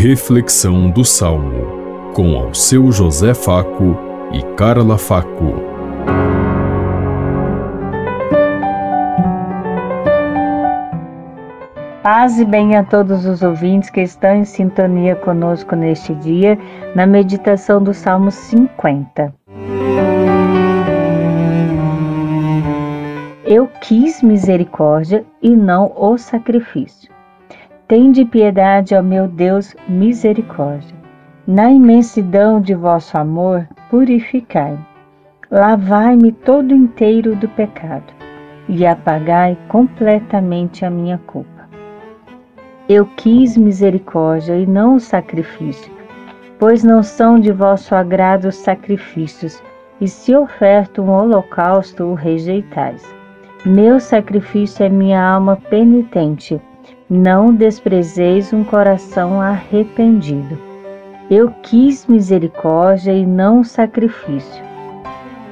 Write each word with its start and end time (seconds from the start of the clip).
Reflexão 0.00 0.88
do 0.88 1.04
Salmo, 1.04 2.12
com 2.14 2.36
ao 2.36 2.54
seu 2.54 2.92
José 2.92 3.34
Faco 3.34 3.98
e 4.32 4.40
Carla 4.54 4.96
Faco. 4.96 5.54
Paz 12.00 12.38
e 12.38 12.44
bem 12.44 12.76
a 12.76 12.84
todos 12.84 13.26
os 13.26 13.42
ouvintes 13.42 13.90
que 13.90 14.00
estão 14.00 14.36
em 14.36 14.44
sintonia 14.44 15.16
conosco 15.16 15.74
neste 15.74 16.14
dia, 16.14 16.56
na 16.94 17.04
meditação 17.04 17.82
do 17.82 17.92
Salmo 17.92 18.30
50. 18.30 19.34
Eu 23.44 23.66
quis 23.80 24.22
misericórdia 24.22 25.24
e 25.42 25.56
não 25.56 25.92
o 25.96 26.16
sacrifício. 26.16 27.17
Tende 27.88 28.22
piedade, 28.26 28.94
ó 28.94 29.02
meu 29.02 29.26
Deus, 29.26 29.74
misericórdia. 29.88 30.94
Na 31.46 31.70
imensidão 31.70 32.60
de 32.60 32.74
vosso 32.74 33.16
amor, 33.16 33.66
purificai-me. 33.88 34.84
Lavai-me 35.50 36.32
todo 36.32 36.74
inteiro 36.74 37.34
do 37.34 37.48
pecado 37.48 38.12
e 38.68 38.86
apagai 38.86 39.56
completamente 39.68 40.84
a 40.84 40.90
minha 40.90 41.16
culpa. 41.26 41.66
Eu 42.90 43.06
quis 43.16 43.56
misericórdia 43.56 44.54
e 44.54 44.66
não 44.66 44.96
o 44.96 45.00
sacrifício, 45.00 45.90
pois 46.58 46.84
não 46.84 47.02
são 47.02 47.40
de 47.40 47.50
vosso 47.50 47.94
agrado 47.94 48.48
os 48.48 48.56
sacrifícios, 48.56 49.62
e 49.98 50.06
se 50.06 50.36
oferto 50.36 51.00
um 51.00 51.10
holocausto 51.10 52.04
o 52.04 52.12
rejeitais. 52.12 53.02
Meu 53.64 53.98
sacrifício 53.98 54.84
é 54.84 54.90
minha 54.90 55.26
alma 55.26 55.56
penitente. 55.70 56.60
Não 57.10 57.54
desprezeis 57.54 58.52
um 58.52 58.62
coração 58.62 59.40
arrependido. 59.40 60.58
Eu 61.30 61.50
quis 61.62 62.06
misericórdia 62.06 63.12
e 63.12 63.24
não 63.24 63.64
sacrifício. 63.64 64.62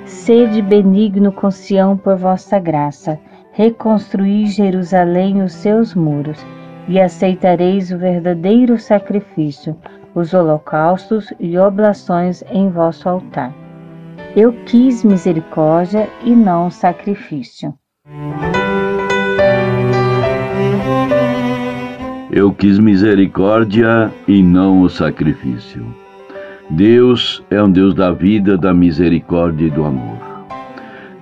Sede 0.05 0.61
benigno 0.61 1.33
com 1.33 1.51
Sião 1.51 1.97
por 1.97 2.15
vossa 2.17 2.59
graça. 2.59 3.19
Reconstruí 3.53 4.45
Jerusalém 4.47 5.43
os 5.43 5.55
seus 5.55 5.95
muros, 5.95 6.45
e 6.89 7.01
aceitareis 7.01 7.91
o 7.91 7.97
verdadeiro 7.97 8.79
sacrifício, 8.79 9.75
os 10.15 10.34
holocaustos 10.34 11.33
e 11.41 11.57
oblações 11.57 12.45
em 12.51 12.69
vosso 12.69 13.09
altar. 13.09 13.55
Eu 14.37 14.53
quis 14.67 15.03
misericórdia 15.03 16.07
e 16.23 16.37
não 16.37 16.71
sacrifício. 16.71 17.73
Eu 22.31 22.53
quis 22.53 22.79
misericórdia 22.79 24.13
e 24.27 24.43
não 24.43 24.83
o 24.83 24.91
sacrifício. 24.91 25.87
Deus 26.69 27.43
é 27.51 27.63
um 27.63 27.71
Deus 27.71 27.95
da 27.95 28.11
vida, 28.11 28.59
da 28.59 28.75
misericórdia 28.75 29.67
e 29.67 29.71
do 29.71 29.85
amor. 29.85 30.19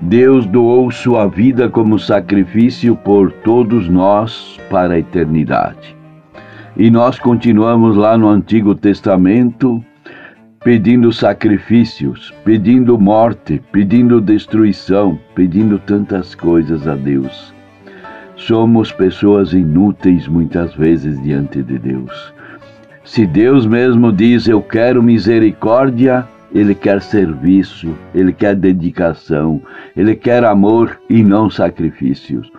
Deus 0.01 0.47
doou 0.47 0.91
sua 0.91 1.27
vida 1.27 1.69
como 1.69 1.99
sacrifício 1.99 2.97
por 2.97 3.31
todos 3.31 3.89
nós 3.89 4.59
para 4.71 4.95
a 4.95 4.99
eternidade. 4.99 5.95
E 6.77 6.91
nós 6.91 7.19
continuamos 7.19 7.97
lá 7.97 8.17
no 8.17 8.29
Antigo 8.29 8.75
Testamento 8.75 9.85
pedindo 10.65 11.13
sacrifícios, 11.13 12.33
pedindo 12.43 12.99
morte, 12.99 13.63
pedindo 13.71 14.23
destruição, 14.23 15.19
pedindo 15.35 15.79
tantas 15.79 16.35
coisas 16.35 16.89
a 16.89 16.95
Deus. 16.95 17.54
Somos 18.37 18.93
pessoas 18.93 19.53
inúteis 19.53 20.27
muitas 20.27 20.75
vezes 20.75 21.23
diante 21.23 21.63
de 21.63 21.79
Deus. 21.79 22.33
Se 23.05 23.27
Deus 23.27 23.67
mesmo 23.67 24.13
diz 24.13 24.49
eu 24.49 24.61
quero 24.61 25.03
misericórdia, 25.03 26.27
ele 26.53 26.75
quer 26.75 27.03
serviço, 27.03 27.95
ele 28.15 28.33
quer 28.33 28.55
dedicação, 28.55 29.61
ele 29.97 30.15
quer 30.15 30.45
amor 30.45 30.99
e 31.09 31.23
não 31.23 31.51
sacrifícios. 31.51 32.51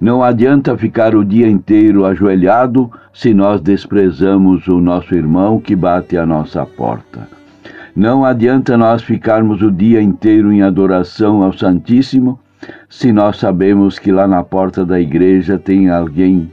Não 0.00 0.22
adianta 0.22 0.76
ficar 0.76 1.14
o 1.14 1.24
dia 1.24 1.48
inteiro 1.48 2.04
ajoelhado 2.04 2.90
se 3.12 3.32
nós 3.32 3.60
desprezamos 3.60 4.68
o 4.68 4.78
nosso 4.78 5.14
irmão 5.14 5.58
que 5.58 5.74
bate 5.74 6.16
à 6.16 6.26
nossa 6.26 6.66
porta. 6.66 7.28
Não 7.94 8.24
adianta 8.24 8.76
nós 8.76 9.02
ficarmos 9.02 9.62
o 9.62 9.70
dia 9.70 10.02
inteiro 10.02 10.52
em 10.52 10.62
adoração 10.62 11.42
ao 11.42 11.52
Santíssimo 11.52 12.38
se 12.88 13.12
nós 13.12 13.36
sabemos 13.36 13.98
que 13.98 14.10
lá 14.10 14.26
na 14.26 14.42
porta 14.42 14.84
da 14.84 15.00
igreja 15.00 15.58
tem 15.58 15.90
alguém 15.90 16.50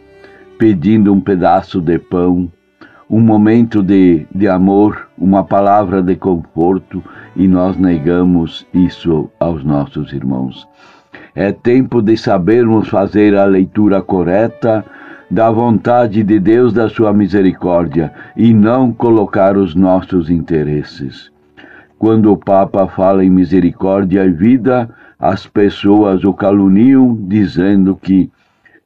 pedindo 0.57 1.13
um 1.13 1.19
pedaço 1.19 1.81
de 1.81 1.97
pão, 1.99 2.51
um 3.09 3.19
momento 3.19 3.83
de, 3.83 4.25
de 4.33 4.47
amor, 4.47 5.09
uma 5.17 5.43
palavra 5.43 6.01
de 6.01 6.15
conforto 6.15 7.03
e 7.35 7.47
nós 7.47 7.77
negamos 7.77 8.65
isso 8.73 9.29
aos 9.39 9.63
nossos 9.63 10.13
irmãos. 10.13 10.67
É 11.35 11.51
tempo 11.51 12.01
de 12.01 12.15
sabermos 12.15 12.87
fazer 12.89 13.35
a 13.35 13.45
leitura 13.45 14.01
correta 14.01 14.85
da 15.29 15.49
vontade 15.49 16.23
de 16.23 16.39
Deus, 16.39 16.73
da 16.73 16.87
sua 16.89 17.11
misericórdia, 17.11 18.13
e 18.37 18.53
não 18.53 18.93
colocar 18.93 19.57
os 19.57 19.73
nossos 19.73 20.29
interesses. 20.29 21.31
Quando 21.97 22.31
o 22.31 22.37
Papa 22.37 22.87
fala 22.87 23.25
em 23.25 23.29
misericórdia 23.29 24.25
e 24.25 24.31
vida, 24.31 24.89
as 25.23 25.47
pessoas 25.47 26.25
o 26.25 26.33
caluniam, 26.33 27.17
dizendo 27.17 27.95
que 27.95 28.29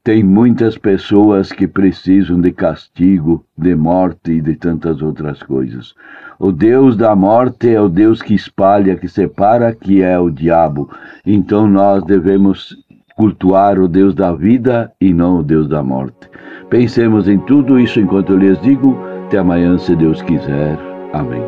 tem 0.04 0.24
muitas 0.24 0.78
pessoas 0.78 1.52
que 1.52 1.68
precisam 1.68 2.40
de 2.40 2.52
castigo, 2.52 3.44
de 3.58 3.74
morte 3.76 4.34
e 4.34 4.42
de 4.42 4.54
tantas 4.54 5.02
outras 5.02 5.42
coisas. 5.42 5.96
O 6.38 6.52
Deus 6.52 6.96
da 6.96 7.16
morte 7.16 7.74
é 7.74 7.82
o 7.82 7.90
Deus 7.90 8.22
que 8.22 8.36
espalha, 8.36 8.96
que 8.96 9.10
separa, 9.10 9.74
que 9.74 10.04
é 10.04 10.20
o 10.20 10.30
diabo. 10.30 10.92
Então 11.26 11.68
nós 11.68 12.04
devemos 12.04 12.78
cultuar 13.16 13.80
o 13.80 13.88
Deus 13.88 14.14
da 14.14 14.32
vida 14.32 14.92
e 15.02 15.12
não 15.12 15.40
o 15.40 15.44
Deus 15.44 15.68
da 15.68 15.82
morte. 15.82 16.30
Pensemos 16.70 17.28
em 17.28 17.40
tudo 17.40 17.80
isso 17.80 18.00
enquanto 18.00 18.34
eu 18.34 18.38
lhes 18.38 18.62
digo. 18.62 18.96
Até 19.26 19.40
amanhã, 19.40 19.76
se 19.80 19.96
Deus 19.96 20.22
quiser. 20.22 20.78
Amém. 21.14 21.42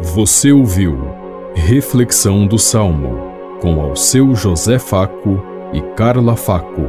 Você 0.00 0.50
ouviu 0.50 0.98
Reflexão 1.54 2.44
do 2.44 2.58
Salmo 2.58 3.31
com 3.62 3.80
ao 3.80 3.94
seu 3.94 4.34
José 4.34 4.76
Faco 4.76 5.40
e 5.72 5.80
Carla 5.94 6.34
Faco. 6.34 6.82